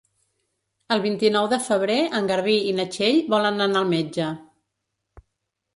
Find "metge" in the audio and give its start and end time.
3.95-4.33